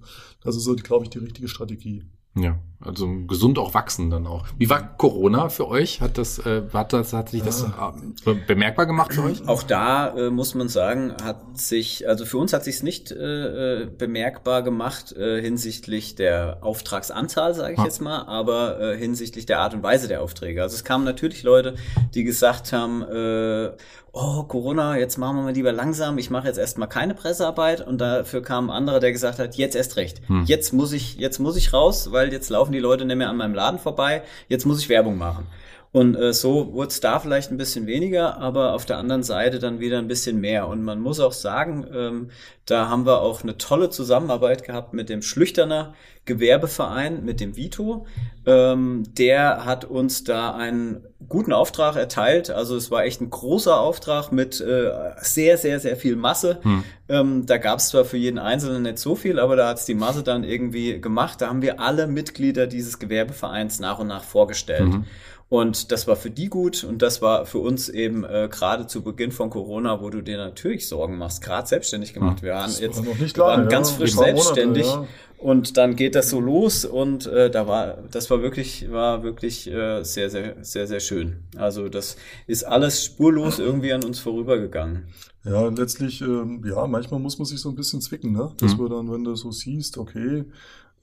[0.43, 2.01] das ist so, glaube ich, die richtige Strategie.
[2.35, 4.45] Ja, also gesund auch wachsen dann auch.
[4.57, 6.01] Wie war Corona für euch?
[6.01, 9.47] Hat das, äh, hat das, hat sich das äh, bemerkbar gemacht für euch?
[9.47, 13.11] Auch da äh, muss man sagen, hat sich, also für uns hat sich es nicht
[13.11, 17.83] äh, bemerkbar gemacht äh, hinsichtlich der Auftragsanzahl, sage ich ah.
[17.83, 20.63] jetzt mal, aber äh, hinsichtlich der Art und Weise der Aufträge.
[20.63, 21.75] Also es kamen natürlich Leute,
[22.15, 23.71] die gesagt haben, äh,
[24.13, 27.99] oh, Corona, jetzt machen wir mal lieber langsam, ich mache jetzt erstmal keine Pressearbeit und
[27.99, 30.21] dafür kam ein anderer, der gesagt hat, jetzt erst recht.
[30.27, 30.43] Hm.
[30.45, 33.37] Jetzt muss ich, jetzt muss ich raus, weil jetzt laufen die Leute nicht mehr an
[33.37, 35.47] meinem Laden vorbei, jetzt muss ich Werbung machen.
[35.93, 39.59] Und äh, so wurde es da vielleicht ein bisschen weniger, aber auf der anderen Seite
[39.59, 40.67] dann wieder ein bisschen mehr.
[40.69, 42.29] Und man muss auch sagen, ähm,
[42.65, 48.05] da haben wir auch eine tolle Zusammenarbeit gehabt mit dem Schlüchterner Gewerbeverein, mit dem Vito.
[48.45, 52.51] Ähm, der hat uns da einen guten Auftrag erteilt.
[52.51, 56.59] Also es war echt ein großer Auftrag mit äh, sehr, sehr, sehr viel Masse.
[56.61, 56.83] Hm.
[57.09, 59.85] Ähm, da gab es zwar für jeden Einzelnen nicht so viel, aber da hat es
[59.85, 61.41] die Masse dann irgendwie gemacht.
[61.41, 64.89] Da haben wir alle Mitglieder dieses Gewerbevereins nach und nach vorgestellt.
[64.89, 65.05] Mhm.
[65.51, 69.01] Und das war für die gut und das war für uns eben äh, gerade zu
[69.01, 72.41] Beginn von Corona, wo du dir natürlich Sorgen machst, gerade selbstständig gemacht.
[72.41, 75.07] Wir waren jetzt noch nicht wir waren ganz frisch selbstständig Monate, ja.
[75.39, 79.69] Und dann geht das so los und äh, da war, das war wirklich, war wirklich
[79.69, 81.43] äh, sehr, sehr, sehr, sehr schön.
[81.57, 82.15] Also das
[82.47, 85.07] ist alles spurlos irgendwie an uns vorübergegangen.
[85.43, 88.53] Ja, letztlich, ähm, ja, manchmal muss man sich so ein bisschen zwicken, ne?
[88.57, 88.83] Dass mhm.
[88.83, 90.45] man dann, wenn du so siehst, okay,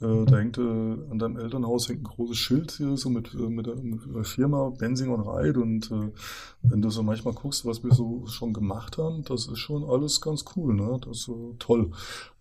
[0.00, 3.48] äh, da hängt äh, an deinem Elternhaus hängt ein großes Schild hier, so mit, äh,
[3.48, 5.56] mit, der, mit der Firma Bensing und Reit.
[5.56, 6.12] Und äh,
[6.62, 10.20] wenn du so manchmal guckst, was wir so schon gemacht haben, das ist schon alles
[10.20, 10.98] ganz cool, ne?
[11.02, 11.90] Das ist so toll.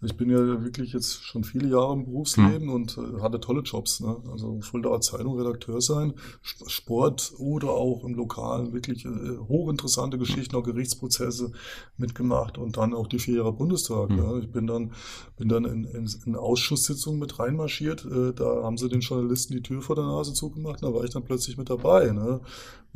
[0.01, 2.73] Ich bin ja wirklich jetzt schon viele Jahre im Berufsleben hm.
[2.73, 3.99] und äh, hatte tolle Jobs.
[4.01, 4.15] Ne?
[4.31, 10.61] Also Fuldaer Zeitung Redakteur sein, Sport oder auch im Lokalen wirklich äh, hochinteressante Geschichten, auch
[10.63, 11.51] Gerichtsprozesse
[11.97, 14.09] mitgemacht und dann auch die vier Jahre Bundestag.
[14.09, 14.17] Hm.
[14.17, 14.37] Ja?
[14.37, 14.91] Ich bin dann,
[15.35, 18.05] bin dann in, in, in Ausschusssitzungen mit reinmarschiert.
[18.05, 20.83] Äh, da haben sie den Journalisten die Tür vor der Nase zugemacht.
[20.83, 22.11] Da war ich dann plötzlich mit dabei.
[22.11, 22.41] Ne?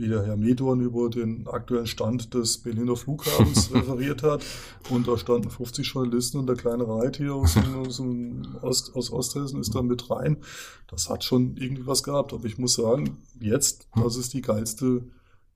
[0.02, 4.44] wie der Herr Medorn über den aktuellen Stand des Berliner Flughafens referiert hat.
[4.90, 8.02] Und da standen 50 Journalisten und der kleine Reit hier aus, aus,
[8.62, 10.38] Ost, aus Osthessen ist da mit rein.
[10.88, 12.34] Das hat schon irgendwie was gehabt.
[12.34, 15.04] Aber ich muss sagen, jetzt, das ist die geilste,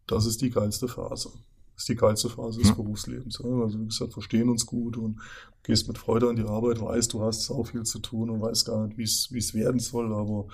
[0.06, 1.32] das ist die geilste Phase.
[1.76, 3.42] Das ist die geilste Phase des Berufslebens.
[3.42, 5.20] Also wie gesagt, verstehen uns gut und
[5.64, 8.68] gehst mit Freude an die Arbeit, weißt, du hast auch viel zu tun und weißt
[8.68, 10.48] gar nicht, wie es wie es werden soll, aber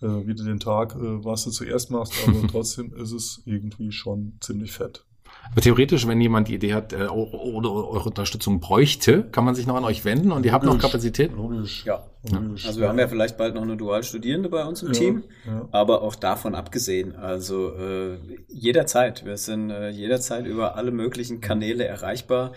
[0.00, 3.92] äh, wie du den Tag, äh, was du zuerst machst, aber trotzdem ist es irgendwie
[3.92, 5.04] schon ziemlich fett.
[5.50, 9.66] Aber theoretisch, wenn jemand die Idee hat äh, oder eure Unterstützung bräuchte, kann man sich
[9.66, 11.32] noch an euch wenden und ihr habt noch Kapazität?
[11.36, 11.84] Logisch.
[11.84, 12.04] Ja.
[12.30, 15.24] Logisch, also wir haben ja vielleicht bald noch eine Dualstudierende bei uns im ja, Team,
[15.44, 15.68] ja.
[15.72, 18.16] aber auch davon abgesehen, also äh,
[18.48, 22.52] jederzeit, wir sind äh, jederzeit über alle möglichen Kanäle erreichbar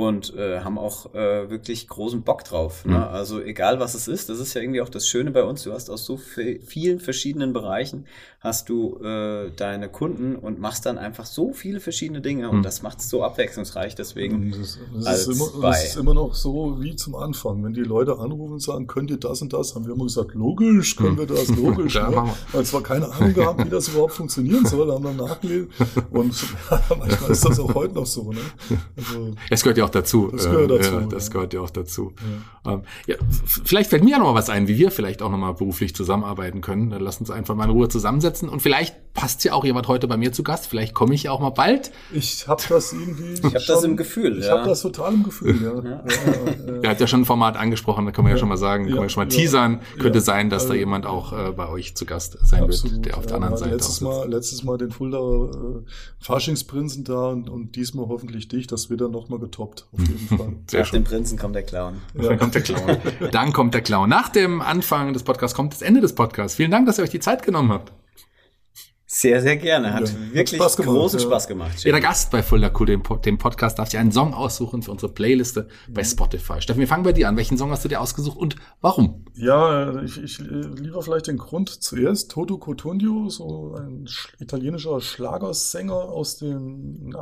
[0.00, 2.86] und äh, haben auch äh, wirklich großen Bock drauf.
[2.86, 2.96] Ne?
[2.96, 3.02] Mhm.
[3.02, 5.62] Also egal was es ist, das ist ja irgendwie auch das Schöne bei uns.
[5.64, 8.06] Du hast aus so vielen verschiedenen Bereichen
[8.40, 12.62] hast du äh, deine Kunden und machst dann einfach so viele verschiedene Dinge und mhm.
[12.62, 13.94] das macht es so abwechslungsreich.
[13.94, 17.62] Deswegen das, das, ist immer, das, ist immer, noch so wie zum Anfang.
[17.62, 20.34] Wenn die Leute anrufen und sagen, könnt ihr das und das, haben wir immer gesagt,
[20.34, 21.56] logisch können wir das, mhm.
[21.66, 21.94] logisch.
[21.96, 22.30] ja, ne?
[22.52, 25.68] Weil zwar keine Ahnung gehabt, wie das überhaupt funktionieren soll, haben dann nachgelesen
[26.10, 26.34] und
[26.70, 28.32] ja, manchmal ist das auch heute noch so.
[28.32, 28.40] Ne?
[28.96, 30.30] Also, es gehört ja auch dazu.
[30.32, 30.94] Das gehört dazu.
[30.94, 32.12] Ja, das gehört ja auch dazu.
[32.64, 32.72] Ja.
[32.72, 33.16] Ähm, ja,
[33.64, 35.94] vielleicht fällt mir ja noch mal was ein, wie wir vielleicht auch noch mal beruflich
[35.94, 36.90] zusammenarbeiten können.
[36.90, 40.06] Dann lass uns einfach mal in Ruhe zusammensetzen und vielleicht passt ja auch jemand heute
[40.08, 40.66] bei mir zu Gast.
[40.66, 41.90] Vielleicht komme ich ja auch mal bald.
[42.12, 43.32] Ich habe das irgendwie.
[43.34, 44.38] Ich habe das im Gefühl.
[44.38, 44.58] Ich ja.
[44.58, 45.60] habe das total im Gefühl.
[45.62, 45.74] Ja.
[45.84, 46.04] ja.
[46.04, 48.06] ja, Er hat ja schon ein Format angesprochen.
[48.06, 49.80] Da kann man ja, schon mal sagen, kann man schon mal teasern.
[49.98, 53.18] Könnte sein, dass da jemand auch äh, bei euch zu Gast sein Absolut, wird, der
[53.18, 55.82] auf der anderen Seite letztes Mal, letztes Mal den Fulda äh,
[56.18, 58.66] Faschingsprinzen da und, und diesmal hoffentlich dich.
[58.66, 59.79] Das wird dann noch mal getoppt.
[59.92, 60.52] Auf jeden Fall.
[60.66, 61.02] Sehr Nach schön.
[61.02, 62.00] dem Prinzen kommt der Clown.
[62.14, 62.96] Dann kommt der Clown.
[63.32, 64.08] dann kommt der Clown.
[64.08, 66.56] Nach dem Anfang des Podcasts kommt das Ende des Podcasts.
[66.56, 67.92] Vielen Dank, dass ihr euch die Zeit genommen habt.
[69.12, 69.92] Sehr, sehr gerne.
[69.92, 71.26] Hat ja, wirklich hat Spaß großen ja.
[71.26, 71.82] Spaß gemacht.
[71.82, 75.10] Jeder Gast bei Fulda Cool, dem, dem, Podcast, darf sich einen Song aussuchen für unsere
[75.10, 75.94] Playliste mhm.
[75.94, 76.60] bei Spotify.
[76.60, 77.36] Steffen, wir fangen bei dir an.
[77.36, 79.24] Welchen Song hast du dir ausgesucht und warum?
[79.34, 82.30] Ja, ich, ich lieber vielleicht den Grund zuerst.
[82.30, 87.12] Toto Cotundio, so ein italienischer Schlagersänger aus den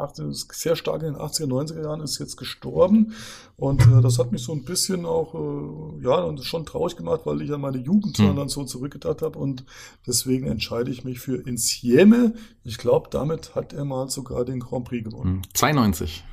[0.53, 3.15] sehr stark in den 80er, 90er Jahren, ist jetzt gestorben.
[3.57, 7.23] Und äh, das hat mich so ein bisschen auch, äh, ja, und schon traurig gemacht,
[7.25, 8.37] weil ich an meine Jugend mhm.
[8.37, 9.39] dann so zurückgedacht habe.
[9.39, 9.65] Und
[10.07, 12.35] deswegen entscheide ich mich für Insieme Sieme.
[12.65, 15.43] Ich glaube, damit hat er mal sogar den Grand Prix gewonnen.
[15.55, 16.25] 92.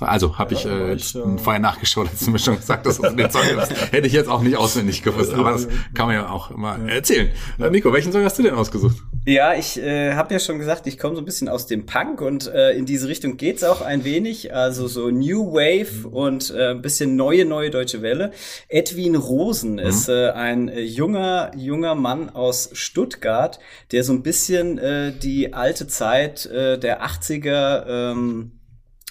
[0.00, 3.10] Also habe ich, äh, ich äh, vorher nachgeschaut, als du mir schon gesagt hast, dass
[3.10, 3.92] du den Song hast.
[3.92, 7.30] Hätte ich jetzt auch nicht auswendig gewusst, aber das kann man ja auch immer erzählen.
[7.58, 7.70] Ja.
[7.70, 8.96] Nico, welchen Song hast du denn ausgesucht?
[9.26, 12.22] Ja, ich äh, habe ja schon gesagt, ich komme so ein bisschen aus dem Punk
[12.22, 14.54] und äh, in diese Richtung geht's auch ein wenig.
[14.54, 16.14] Also so New Wave mhm.
[16.14, 18.32] und äh, ein bisschen neue, neue deutsche Welle.
[18.68, 19.78] Edwin Rosen mhm.
[19.80, 23.58] ist äh, ein äh, junger, junger Mann aus Stuttgart,
[23.92, 28.52] der so ein bisschen äh, die alte Zeit äh, der 80er ähm,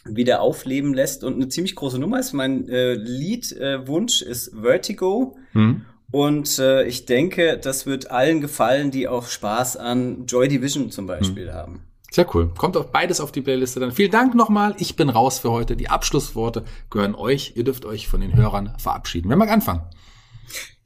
[0.05, 2.33] wieder aufleben lässt und eine ziemlich große Nummer ist.
[2.33, 5.38] Mein äh, Liedwunsch äh, ist Vertigo.
[5.53, 5.85] Mhm.
[6.12, 11.05] Und äh, ich denke, das wird allen gefallen, die auch Spaß an Joy Division zum
[11.05, 11.53] Beispiel mhm.
[11.53, 11.81] haben.
[12.12, 12.51] Sehr cool.
[12.57, 13.91] Kommt auch beides auf die Playliste dann.
[13.91, 14.75] Vielen Dank nochmal.
[14.79, 15.75] Ich bin raus für heute.
[15.75, 17.53] Die Abschlussworte gehören euch.
[17.55, 19.29] Ihr dürft euch von den Hörern verabschieden.
[19.29, 19.83] Wer mag anfangen?